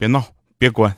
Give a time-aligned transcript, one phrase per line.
[0.00, 0.24] 别闹，
[0.56, 0.96] 别关。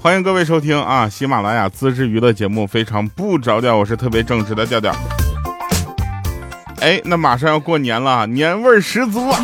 [0.00, 4.96] 欢迎各位收听啊，喜马拉雅自制娱乐节目《非常不着调》，我是特别正直的调调。
[6.80, 9.38] 哎，那马上要过年了，年味儿十足啊！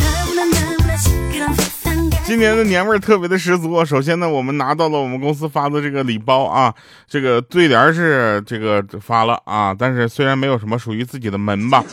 [2.24, 3.84] 今年的年味儿特别的十足。
[3.84, 6.72] 首先呢，我们拿到了我们公司发的这个礼包啊，
[7.06, 11.84] 这个对联是这个发了啊，但是虽然没有什么属于自己的门吧，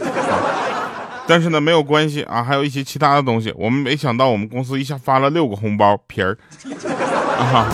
[1.29, 3.53] 但是呢没有关系啊，还有一些其他的东西。
[3.55, 6.35] 我们没想到我们公司一下发了六个红包皮儿
[7.37, 7.71] 啊。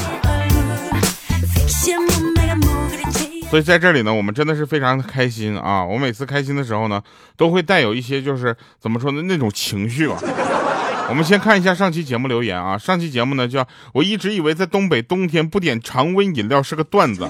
[3.50, 5.86] 所以在这里呢，我们真的是非常的开心啊！
[5.86, 7.02] 我每次开心的时候呢，
[7.38, 10.18] 都会带有一些就是怎么说呢那种情绪吧。
[11.08, 17.24] 我们先看一下上期节目留言啊，上期节目呢叫我一直以为在东北冬天不点常温饮料是个段子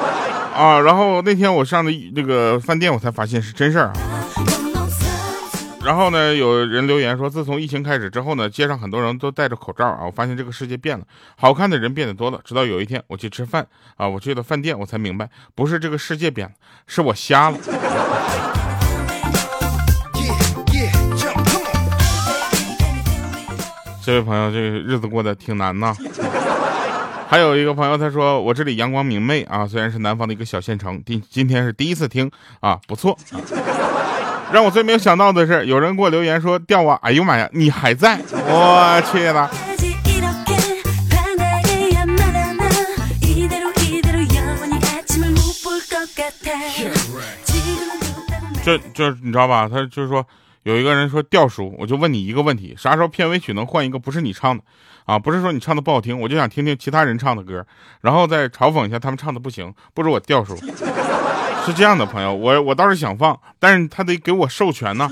[0.56, 4.15] 啊，然后那天我上的这个饭店，我才发现是真事儿啊。
[5.86, 10.00] 然后呢，有人留言说，自从疫情开始之后呢，街上很多人都戴着口罩啊。
[10.04, 11.04] 我发现这个世界变了，
[11.36, 12.40] 好看的人变得多了。
[12.44, 16.54] 直到有一天我去吃饭啊，我去了饭店，我才明白，不是这个世界变了，
[16.88, 17.58] 是我瞎了。
[24.04, 25.94] 这位朋友，这个日子过得挺难呐。
[27.28, 33.16] 还有一个朋友他说，我这里阳光明媚啊，虽然是南方的一个小县城，今今天是第一次听啊，不错。
[34.52, 36.98] 让我最没有想到的是，有人给我留言说掉啊！
[37.02, 38.18] 哎呦妈呀，你还在！
[38.32, 39.50] 我去了。
[48.64, 49.68] 就就你知道吧？
[49.68, 50.26] 他就是说
[50.62, 54.64] 有一个人说调叔，我就问你一个问题：啥时候片尾曲能换一个不是你唱的
[55.04, 55.18] 啊？
[55.18, 57.64] 不是说你唱的不好听，我就想听听其他人唱的歌，
[58.00, 60.56] 然后再嘲讽一下他们唱的不行，不如我调叔。
[61.66, 65.10] 是这样的，朋友，我我倒是想放，但是他得给我授权呢，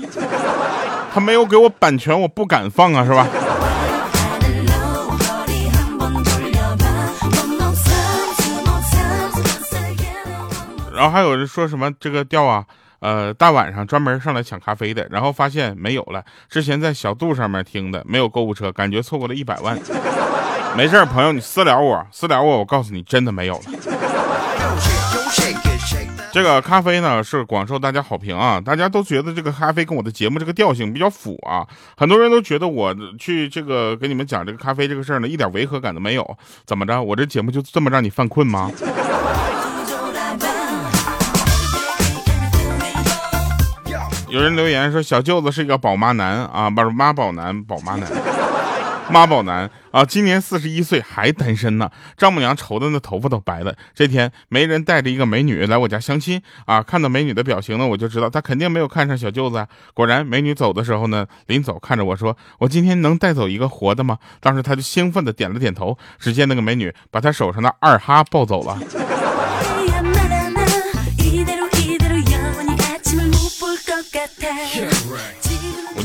[1.13, 3.27] 他没有给我版权，我不敢放啊，是吧？
[10.95, 12.63] 然后还有人说什么这个调啊，
[13.01, 19.77] 呃，大晚上专门上来抢咖啡的，然后发现没有了，之前在小度上面听的，没有购物车，感觉错过了一百万。
[20.77, 23.63] 没事，朋友，你私聊我，私聊我，我告诉你，真的没有了。
[26.35, 31.65] 这个咖啡呢是广受大家好评啊，大家都觉得这个咖啡跟我的节目这个调性比较符啊，
[31.95, 37.01] 很多人都觉得我去这个跟你们讲这个咖啡这个事儿呢一点违和感都没有，怎么着？
[37.01, 38.69] 我这节目就这么让你犯困吗？
[44.27, 48.11] 有人留言说小舅子是一个宝妈男啊，不是妈宝男，宝妈男。
[49.11, 51.89] 妈宝男啊，今年四十一岁还单身呢。
[52.17, 53.75] 丈母娘愁的那头发都白了。
[53.93, 56.81] 这天，媒人带着一个美女来我家相亲啊。
[56.81, 59.67] 看到美女的表情呢，我就知道她肯定没有看上小舅子。
[59.93, 65.97] 果然，美女走的时候呢，临走看着我说：“我今天能带走一个活的吗？”当时他就兴奋的点了点头。
[66.19, 68.77] 只见那个美女把他手上的二哈抱走了。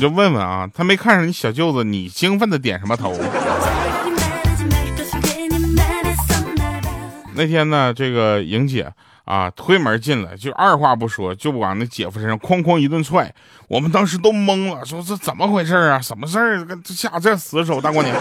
[0.00, 3.14] 就问问啊，他没看上你小舅子，你兴奋的点什么头？
[7.34, 8.90] 那天呢，这个莹姐
[9.26, 13.30] 啊推门进来，就二话不说就往那姐夫身上哐哐一顿踹，
[13.68, 16.00] 我们当时都懵了，说这怎么回事啊？
[16.00, 16.66] 什么事儿？
[16.82, 18.14] 这下这死手，大过年。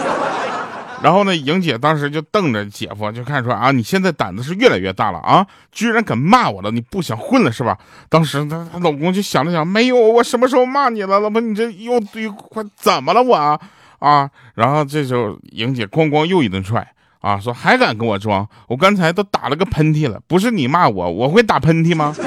[1.02, 7.78] 然后呢，莹姐当时就瞪着姐夫，就看说啊，你现在胆子是越来越大了啊，居然敢骂我了，你不想混了是吧？
[8.08, 11.18] 当时她她老公就想了想，没有，我什么时候骂你了？
[11.20, 13.58] 老婆，你这又又快怎么了我
[13.98, 14.30] 啊？
[14.54, 16.86] 然后这时候莹姐咣咣又一顿踹
[17.20, 18.46] 啊，说还敢跟我装？
[18.68, 22.14] 我刚才都打了个喷嚏了，不是你骂我，我会打喷嚏吗？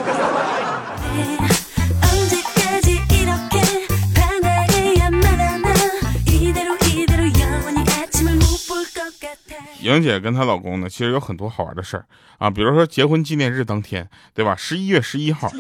[9.84, 12.06] 莹姐跟她老公呢，其实有很多好玩的事儿
[12.40, 14.56] 啊，比如说结婚纪念日当天，对吧？
[14.56, 15.52] 十一月十一号，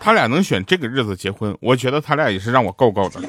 [0.00, 3.20] 他俩能选这个日子结婚，我觉得他俩也是让我够够的。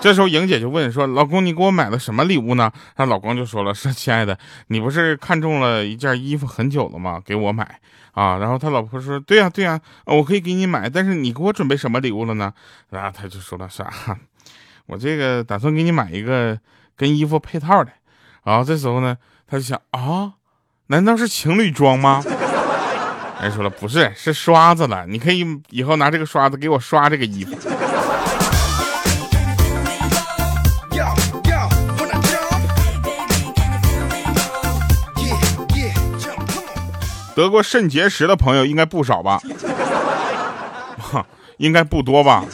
[0.00, 7.22] 这时候莹姐就问说：“老公，你给我买了什么礼物呢？”她老公就说了：“说亲爱的，你不是看中了一件衣服很久了吗？
[7.24, 7.80] 给我买
[8.12, 12.52] 啊。”然后他老婆说：“对呀，对呀，我可以给你买，但是你给我准备什么礼物了呢？”
[12.90, 13.90] 然后他就说了：“啥？
[14.84, 16.58] 我这个打算给你买一个
[16.98, 17.90] 跟衣服配套的。”
[18.44, 19.16] 然后这时候呢，
[19.48, 20.34] 他就想啊，
[20.88, 22.22] 难道是情侣装吗？
[23.40, 25.06] 人 说了不是，是刷子了。
[25.06, 27.56] 你可以以后拿这个刷子给我刷这个衣服。
[37.34, 39.40] 得过肾结石的朋友应该不少吧？
[41.58, 42.44] 应该不多吧？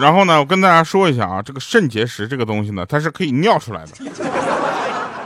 [0.00, 3.90] 然后呢，我跟大家说一下啊，这个肾结石这个东西呢，它是可以尿出来的。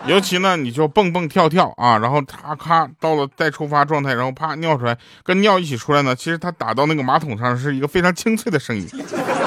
[0.07, 6.15] 尤其呢，你就蹦蹦跳跳啊，然后咔咔到了待出发状态，然后啪尿出来，跟尿一起出来呢。
[6.15, 8.87] 其实他打到那个马桶上是一个非常清脆的声音。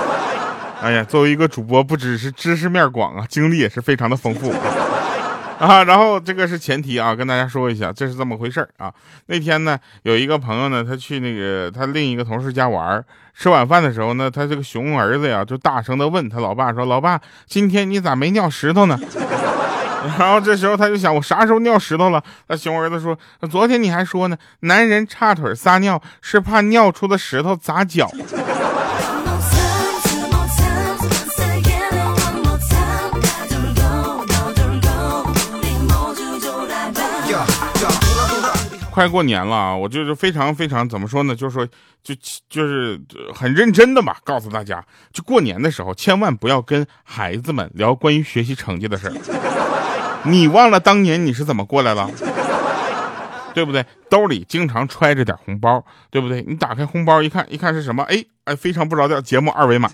[0.81, 4.51] 哎呀，作为一个主播，不只是知识面广啊，经历也是非常的丰富
[5.59, 5.83] 啊。
[5.83, 8.92] 然后这个是前提啊，跟大家说一下，这是这么回事啊。
[9.27, 13.04] 那天呢，有一个朋友呢，他去那个他另一个同事家玩，
[13.36, 19.00] 吃晚饭的时候呢，他这个熊儿子呀，就大声的问他老爸说：“老爸，今天你咋没尿石头呢？”
[20.17, 22.23] 然后这时候他就想，我啥时候尿石头了？
[22.47, 23.17] 他熊儿子说
[23.49, 28.09] ：“昨天你还说呢，男人叉腿撒尿是怕尿出的石头砸脚。”
[38.91, 41.35] 快过年了，我就是非常非常怎么说呢？
[41.35, 41.67] 就是说，
[42.01, 42.15] 就
[42.49, 42.99] 就是
[43.35, 44.83] 很认真的吧，告诉大家，
[45.13, 49.66] 就过年的时候，千万不要跟孩子们聊关于学习成绩的事儿。
[50.23, 52.09] 你忘了当年你是怎么过来了，
[53.53, 53.85] 对不对？
[54.09, 56.43] 兜里经常揣着点红包，对不对？
[56.47, 58.03] 你打开红包一看，一看是什么？
[58.03, 59.89] 哎哎，非常不着调，节目二维码。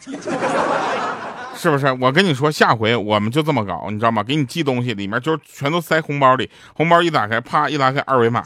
[1.55, 1.89] 是不是？
[2.01, 4.21] 我跟你说，下回我们就这么搞，你知道吗？
[4.21, 8.43] 给你寄东西，里面就全都塞红包里，红包一打开，啪一拉开二维码，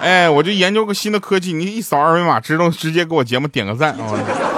[0.00, 4.51] 哎，我就研究个新的科技，你一扫二维码，知道直接给我节目点个赞啊！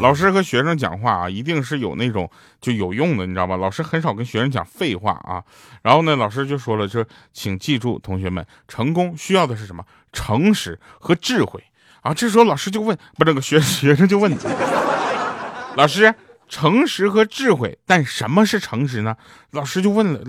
[0.00, 2.30] 老师和学生讲话啊，一定是有那种
[2.60, 3.56] 就有用的，你知道吧？
[3.56, 5.44] 老师很少跟学生讲废话啊。
[5.82, 9.84] 然后呢，老师就说了，说请记住，同学们，成功需要的是什么？
[10.12, 11.62] 诚实和智慧。
[12.00, 14.34] 啊，这时候老师就问，不，这个学学生就问，
[15.76, 16.14] 老师，
[16.48, 19.16] 诚实和智慧，但什么是诚实呢？
[19.50, 20.20] 老师就问了，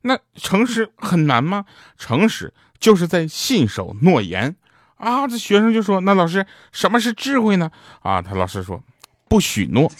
[0.00, 1.64] 那诚实很难吗？
[1.96, 4.56] 诚实就是在信守诺言
[4.96, 5.28] 啊。
[5.28, 7.70] 这学生就说，那老师，什么是智慧呢？
[8.00, 8.82] 啊，他老师说，
[9.32, 9.90] 不许诺。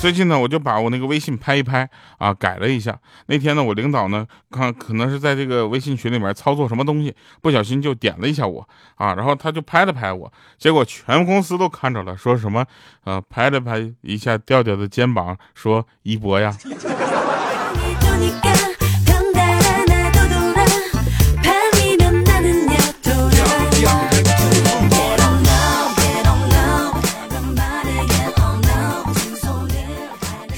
[0.00, 1.88] 最近呢，我就把我那个微信拍一拍
[2.18, 2.98] 啊，改了一下。
[3.26, 12.66] 那天呢，我领导呢，看可能是在这个微信群里面操作什么东西，不小心就点了一下我啊，然后他就拍了拍我，结果全公司都看着了，说什么
[13.04, 16.52] 呃，拍了拍一下调调的肩膀，说一博呀。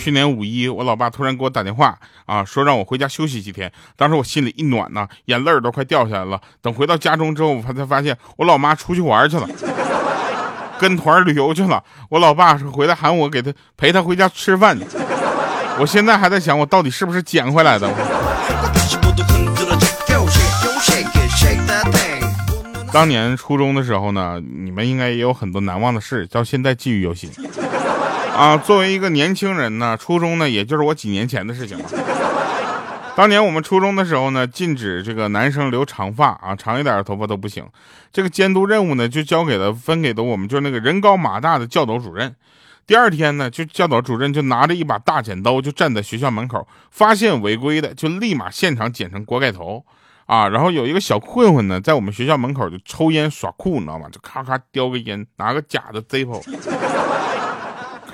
[0.05, 3.73] 去年五一，我老爸突然给我打电话啊，说让我回家休息几天。
[3.97, 6.39] 当时我心里一暖呐，眼泪都快掉下来了。
[6.61, 9.49] 等回到家中之后，我才发现我老妈出去玩去了，
[10.79, 11.83] 跟团旅游去了。
[12.11, 14.79] 我老爸是回来喊我给他陪他回家吃饭。
[15.79, 17.91] 我现在还在想，我到底是不是捡回来的？
[22.93, 27.31] 当年初中的时候呢，你们应该也有很多难忘的事，到现在记忆犹新。
[28.37, 31.85] 啊，作为一个年轻人呢，初中呢，也就是我几年前的事情了。
[33.15, 37.65] 当年我们初中的时候呢，禁止这个男生留长发啊，长一点的头发都不行。
[38.13, 42.35] 这个监督任务呢，就交给了分给的我们，就是那个人高马大的教导主任。
[42.89, 49.85] 第二天呢，就教导主任就拿着一把大剪刀，就站在学校门口，发现违规的就立马现场剪成锅盖头
[50.27, 50.49] 啊。
[50.49, 54.09] 然后有一个小混混呢，在我们学校门口就抽烟耍酷，你知道吗？
[54.11, 56.43] 就咔咔叼个烟，拿个假的 Zippo。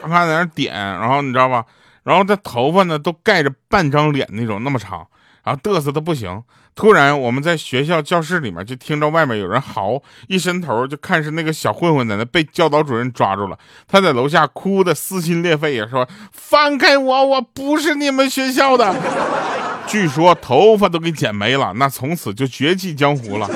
[0.03, 1.65] 他看在那点，然后你知道吧？
[2.03, 5.07] 然后他头发呢都盖着半张脸那种那么长，
[5.45, 6.43] 然后嘚瑟的不行。
[6.77, 13.59] 突然我们在学校教室里面就听着外面有人嚎，一伸头就看是那个小混混在那被教导主任抓住了。
[13.87, 18.95] 他在楼下哭的撕心裂肺，也说放开我，我不是你们学校的。
[19.87, 23.51] 据说头发都给剪没了，那从此就绝迹江湖了。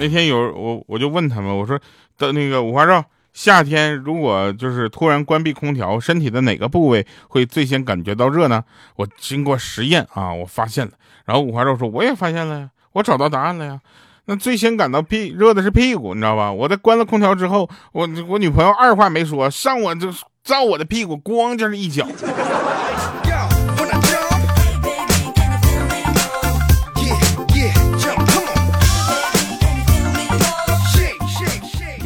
[0.00, 1.78] 那天有我，我就问他们，我说
[2.16, 3.02] 的那个五花肉，
[3.32, 8.62] 夏天如果就是突然关闭空调，身体的哪个部位会最先感觉到热呢？
[8.96, 10.92] 我经过实验啊，我发现了。
[11.24, 13.80] 然后五花肉说，我也发现了呀，我找到答案了呀。
[14.26, 16.52] 那最先感到屁热的是屁股，你知道吧？
[16.52, 20.12] 我在关了空调之后，我我女朋友二话没说，上我就
[20.44, 22.06] 照我的屁股，咣就是一脚。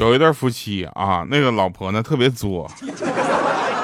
[0.03, 2.69] 有一对夫妻啊，那个老婆呢特别作，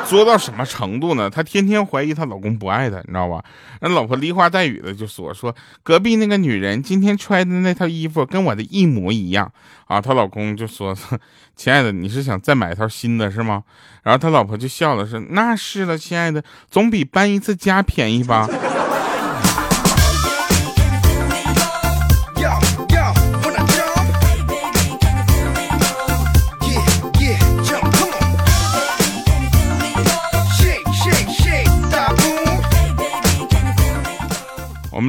[0.04, 1.30] 作到什么程度呢？
[1.30, 3.40] 她天天怀疑她老公不爱她，你知道吧？
[3.80, 9.52] 那老婆梨花带雨的就说说隔壁那个女人今天穿的那套衣服跟我的一模一样
[9.86, 10.00] 啊。
[10.00, 10.92] 她老公就说
[11.54, 13.62] ：“亲爱的，你是想再买一套新的是吗？”
[14.02, 18.48] 然后他老婆就笑了，说：“那是了，亲爱的，总比搬一次家便宜吧。”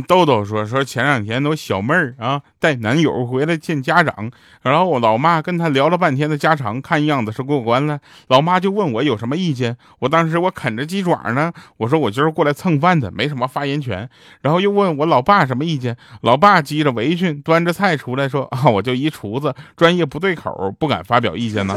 [0.02, 8.00] 豆豆说说前两天都小妹儿啊带男友回来见家长，然后我老妈跟他聊了半天的家常，看样子是过关了。
[8.28, 14.10] 老妈就问我有什么意见，我当时我啃着鸡爪呢，我说我今儿过来蹭饭的，没什么发言权。
[14.42, 21.76] 然后又问我老爸什么意见，老爸系着围裙端着菜出来说啊，我就一厨子，专业不对口，不敢发表意见呢。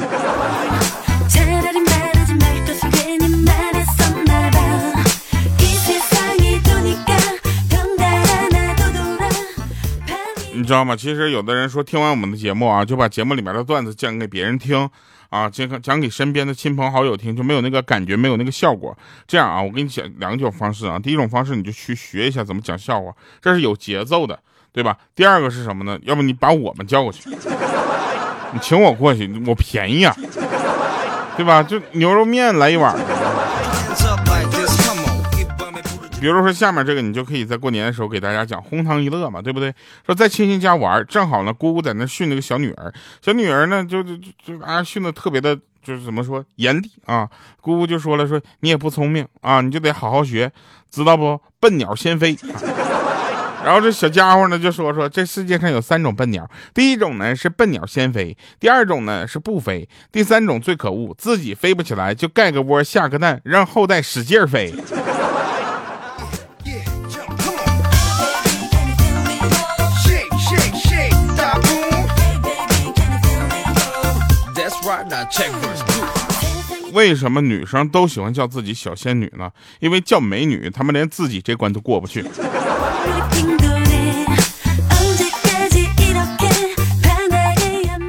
[10.63, 10.95] 你知道吗？
[10.95, 14.89] 其实有的人说听完我们的节目啊，就把节目里面的段子讲给别人听
[15.29, 18.97] 啊，讲讲给身边的亲朋好友听，就没有那个感觉，没有那个效果。
[19.27, 20.97] 这样啊，我给你讲两种方式啊。
[21.01, 24.39] 第一种方式，你就去学一下怎么讲笑话，这是有节奏的，
[24.73, 24.97] 对吧？
[25.17, 25.99] 第二个是什么呢？
[26.05, 27.29] 要不你把我们叫过去，
[28.55, 30.15] 你请我过去，我便宜啊，
[31.37, 31.61] 对吧？
[31.61, 32.97] 就牛肉面来一碗。
[36.23, 39.75] 比如说下面这个，你就可以在过年的时候给大家讲哄堂一乐嘛，对不对？
[40.07, 47.29] 说在亲戚家玩，正好呢，姑姑在那训那个小女儿，小女儿呢就就就啊训的特别的，就是怎么说严厉啊。
[47.61, 50.53] 姑姑就说了，说你也不聪明啊，你就得好好学，
[50.93, 51.41] 知道不？
[51.59, 52.39] 笨鸟先飞。
[53.65, 64.73] 然后这小家伙呢就说说，这世界上有三种笨鸟，第一种呢是笨鸟先飞，第二种呢是不飞，第三种最可恶，自己飞不起来就盖个窝下个蛋，让后代使劲飞。
[76.93, 79.51] 为什么女生都喜欢叫自己小仙女呢？
[79.81, 82.25] 因为叫美女，她们连自己这关都过不去。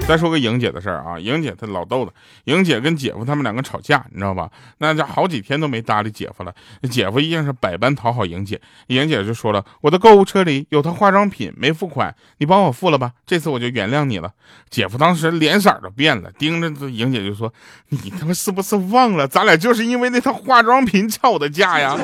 [0.06, 2.12] 再说个莹姐的事儿啊，莹姐她老逗了。
[2.44, 4.52] 莹姐跟姐夫他们两个吵架，你知道吧？
[4.80, 6.54] 那家好几天都没搭理姐夫了。
[6.92, 14.32] 姐夫一样是百般讨好莹姐，莹姐就说了：“我的购物车里有套化妆品没付款，你帮我付了吧，这次我就原谅你了。”
[14.70, 17.52] 姐夫当时脸色都变了，盯着莹姐就说
[17.90, 21.98] ：“你他妈是不是忘了，咱俩就是因为那套化妆品吵的架呀？”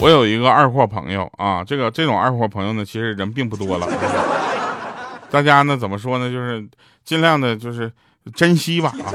[0.00, 3.86] 我有一个二货朋友啊，这个这种二货朋友呢，其实人并不多了。
[5.30, 6.30] 大家呢怎么说呢？
[6.30, 6.66] 就是
[7.04, 7.92] 尽量的，就是
[8.34, 9.12] 珍惜吧啊。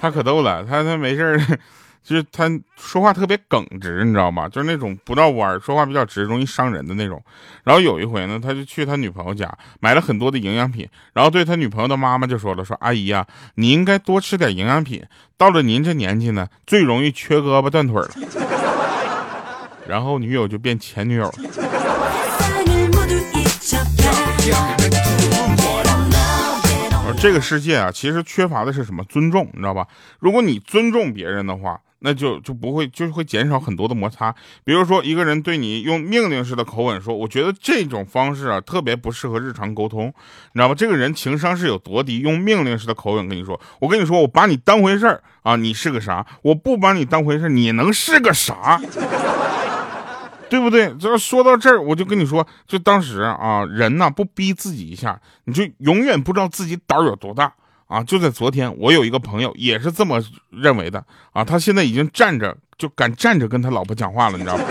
[0.00, 1.40] 他可逗了，他他没事
[2.02, 4.48] 就是他说话特别耿直，你知道吗？
[4.48, 7.22] 就是那种不绕弯，说话比较直，容易伤人的那种。
[7.62, 15.02] 然后有一回呢，他就去他女朋友家买了很多的营养品，然后对他女朋友的妈妈就说了：“说阿姨呀，你应该多吃点营养品，
[15.38, 18.10] 到了您这年纪呢，最容易缺胳膊断腿了。”
[19.86, 21.32] 然后女友就变前女友了。
[27.16, 29.02] 这个世界啊，其实缺乏的是什么？
[29.04, 29.86] 尊重，你知道吧？
[30.18, 34.34] 如果你尊重别人的话，那就就不会，就会减少很多的摩擦。
[34.62, 40.12] 比如说，一个人对你用命令式的口吻说：“我觉得这种方式啊，特别不适合日常沟通。”
[40.52, 40.74] 你知道吧？
[40.74, 42.18] 这个人情商是有多低？
[42.18, 46.26] 用命令式的口吻跟你说：“我跟你说，我把你当回事儿啊，你是个啥？
[46.42, 48.78] 我不把你当回事你能是个啥？”
[50.50, 50.92] 对不对？
[50.94, 57.52] 只要说到这儿，我就跟你说，就当时啊，人呢不逼自己一下，你就永远不知道自己胆有多大
[57.86, 58.02] 啊！
[58.02, 64.64] 就在昨天，我有一个朋友也是这么认为的啊，他现在已经站着就敢站着跟他老婆讲话了，你知道吗？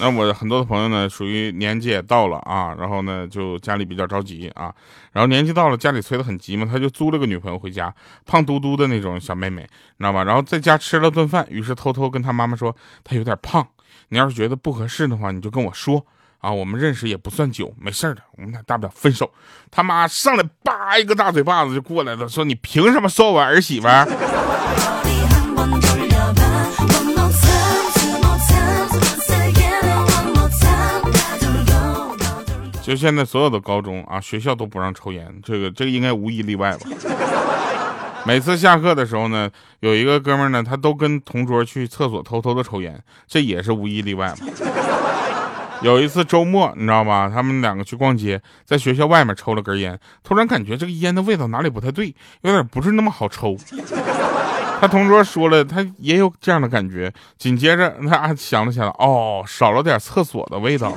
[0.00, 4.74] 那我很多的朋友呢，属于年纪也到了啊，然后呢，就家里比较着急啊，
[5.12, 9.66] 然后年纪到了，家里催得很急嘛，他就租了个女朋友回家，胖嘟嘟的那种小妹妹，你
[9.98, 10.24] 知道吧？
[10.24, 13.66] 然后在家吃了顿饭，于是偷偷跟他妈妈说，她有点胖，
[14.08, 16.04] 你要是觉得不合适的话，你就跟我说
[16.38, 19.30] 啊，我们认识也不算久，没事的，我们俩大不了分手。
[19.70, 23.86] 他妈上来叭一个大嘴巴子就过来了，说你凭什么说我儿媳妇？
[32.90, 36.88] 就现在所有的高中啊，学校都不让抽烟，这个这个应该无一例外吧。
[38.24, 44.38] 每次下课的时候呢，有一个哥们呢，他都跟同桌去厕所偷偷的抽烟，这也是无一例外嘛。
[45.82, 47.30] 有一次周末，你知道吧？
[47.32, 53.56] 他们两个去逛街，在学校外面抽了根烟，突然感觉这个烟的味道哪里不太对，有点不是那么好抽。
[54.80, 57.12] 他同桌说了，他也有这样的感觉。
[57.38, 60.92] 紧接着他想了想，哦，少了点厕所的味道。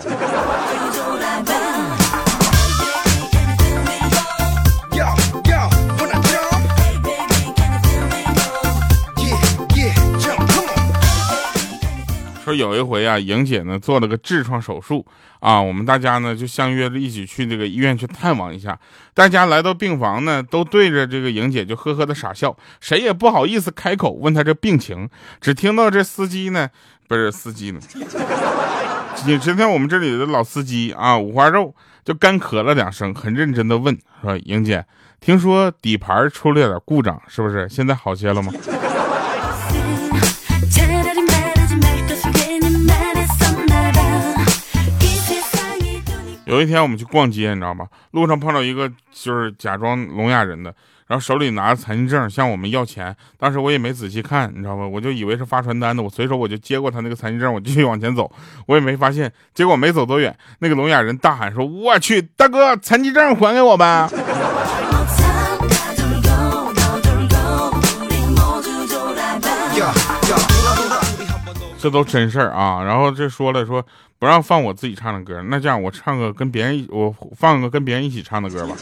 [12.53, 15.05] 有一回啊，莹姐呢做了个痔疮手术
[15.39, 18.77] 啊，我们大家呢就相约着一起去这个医院去探望一下。
[19.13, 25.09] 大家来到病房呢，都对着这个莹姐就呵呵的傻笑，谁也不好意思开口问她这病情。
[25.41, 26.69] 只听到这司机呢，
[27.07, 27.79] 不是司机呢，
[29.25, 34.85] 你只听我们这里的老司机啊，五花肉就干咳了两声，很认真的问说：“莹姐，
[35.19, 37.67] 听说底盘出了点故障，是不是？
[37.69, 38.51] 现在好些了吗？”
[46.53, 47.87] 有一天我们去逛街，你知道吗？
[48.11, 50.71] 路上碰到一个就是假装聋哑人的，
[51.07, 53.15] 然后手里拿着残疾证向我们要钱。
[53.39, 54.87] 当时我也没仔细看，你知道吗？
[54.87, 58.31] 我就以为是发传单的，我随手我就接过他那个残疾证，我继续往前走，
[58.67, 59.33] 我也没发现。
[59.55, 64.07] 结果没走多远，那个聋哑人大喊说：“我去，大哥，残疾证还给我吧！”
[71.79, 72.81] 这都真事儿啊！
[72.81, 73.85] 然后这说了说
[74.23, 78.73] 不让放我自己唱的歌，那这样我唱个跟别人我放个跟别人一起唱的歌吧。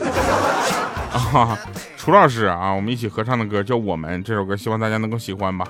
[1.34, 1.58] 啊，
[1.98, 5.66] 楚老师啊，我们一起合唱的歌叫《我们》这首歌，希望大家能够喜欢吧。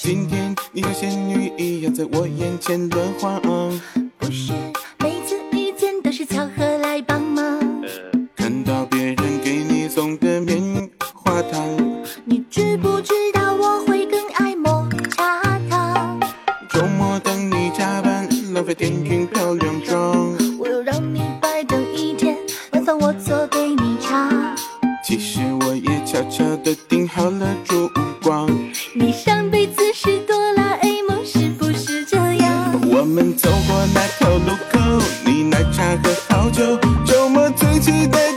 [0.00, 3.38] 今天你像仙女一样在我眼前乱晃。
[37.88, 38.27] today.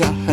[0.00, 0.10] Yeah.
[0.10, 0.31] your.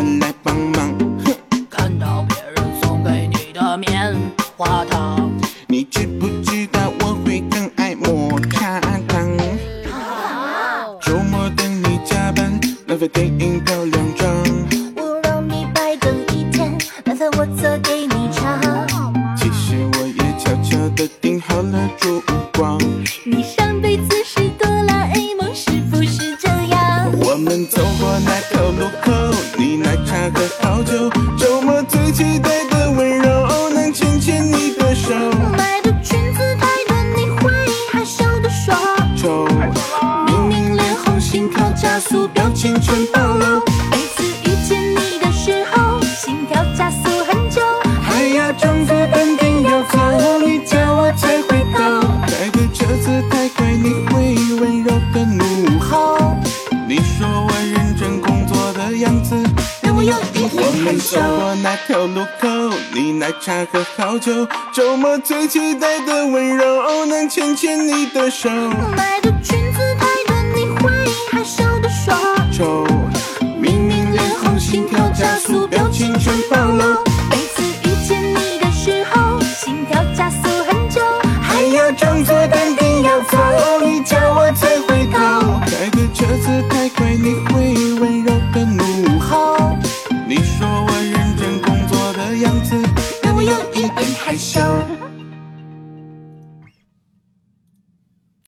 [61.39, 62.49] 过那条路口
[62.93, 68.49] 你奶茶喝好久周末最期待的温柔能牵牵你的手。